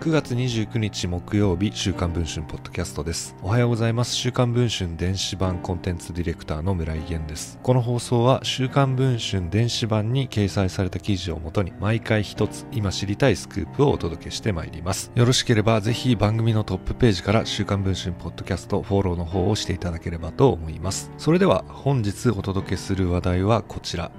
[0.00, 3.36] 9月29日木曜日週刊文春ポッドキャストです。
[3.42, 4.16] おはようございます。
[4.16, 7.58] 週刊文春電子版コンテンツディレクターの村井源です。
[7.62, 15.12] この放送は週刊文春電子版に掲載された記事をもとに毎回一つ今知りたいスクープをお届けしてまいります。
[15.14, 21.10] よろしければぜひ番組のトップページから週刊文春ポッドキャストフォローの方をしていただければと思います。
[21.18, 24.10] それでは本日お届けする話題はこちら。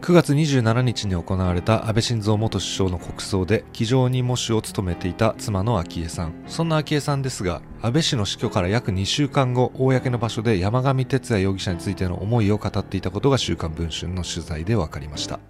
[0.00, 6.34] 9月27日に行われた安倍晋三元首相の国葬で議場に喪主を務めていた妻の昭恵さん。
[6.46, 15.40] そんな昭恵さんですが安倍氏の死去から約2週間後公の場所で山上徹也容疑者についての思いを語っていたことが週刊文春の取材で分かりました。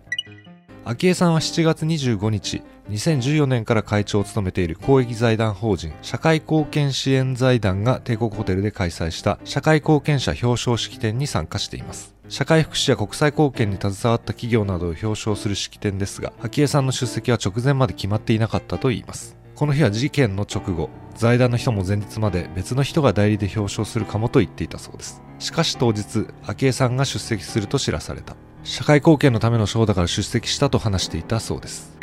[0.85, 12.18] 昭恵さんは7月25日2014年から会長を務めている公益財団法人社会貢献支援財団が帝国ホテルで開催した社会貢献者表彰式典に参加しています。
[12.29, 19.37] 社会福祉や国際貢献に携わった企業などを表彰する式典ですが昭恵さんの出席は直前まで決まっていなかったといいます。
[19.55, 25.23] この日は事件の直後財団の人も前日まで別の人が代理で表彰するかもと言っていたそうです。
[25.39, 28.37] しかし当日昭恵さんが出席すると知らされた。
[28.63, 31.98] 社会貢献のための賞だから出席したと話していたそうです。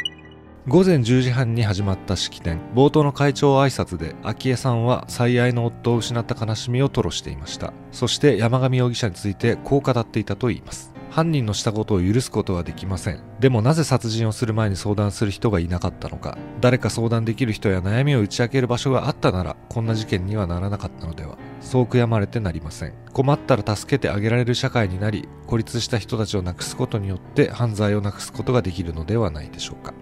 [0.68, 2.60] 午前10時半に始まった式典。
[2.74, 7.72] 冒頭の会長挨拶で昭恵さんは最愛の夫を失った悲しみを吐露していました。
[7.92, 10.92] そして山上容疑者についてこう語っていたといいます。
[11.12, 13.22] 犯人のしたことを許すことはできません。
[13.40, 16.36] でもなぜ殺人をする前に相談する人がいなかったのか。
[16.62, 21.38] 誰か相談できる人や悩みを打ち明ける場所があったならこんな事件にはならなかったのでは。
[21.62, 22.94] そう悔やまれてなりません。
[23.14, 29.94] 困ったら助けてあげられる社会になり孤立した人たちをなくすことによって犯罪をなくすことができるのではないでしょうか。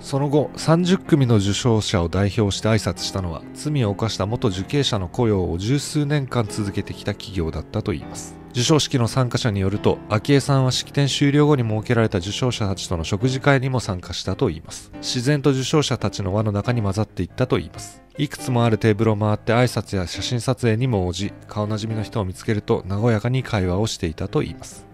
[0.00, 8.40] その後30組の受賞者を代表して挨拶したのは罪を犯した元受刑者の雇用を十数年間続けてきた企業だったといいます。
[8.48, 14.90] 授賞式の参加者によると昭恵さんは式典終了後に設けられた受賞者たちとの食事会にも参加したといいます。
[14.96, 18.02] 自然と受賞者たちの輪の中に混ざっていったといいます。
[18.18, 24.89] いくつもあるテーブルを回って挨拶や写真撮影にも応じ顔なじみの人を見つけると和やかに会話をしていたといいます。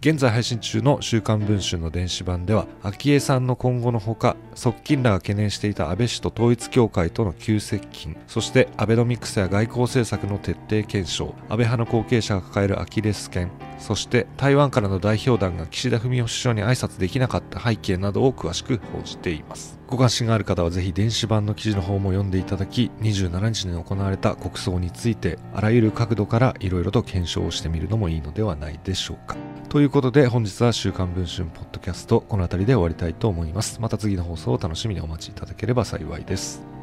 [0.00, 11.34] 現在配信中の週刊文春の電子版では昭恵さんの今後のほか側近らが懸念していた安倍氏と統一教会との急接近そしてアベノミクスや外交政策の徹底検証。
[11.50, 19.78] 安倍派の後継者が抱えるアキレス腱そして台湾からの代表団が岸田文雄首相に挨拶できなかった背景などを詳しく報じています。
[19.86, 29.36] ご関心がある方はぜひ電子版の記事の方も読んでいただき27日に行われた国葬についてあらゆる角度からいろいろと検証をしてみるのもいいのではないでしょうか。
[29.70, 33.80] ということで本日は週刊文春ポッドキャストこの辺りで終わりたいと思います。
[33.80, 36.79] また次の放送を楽しみにお待ちいただければ幸いです。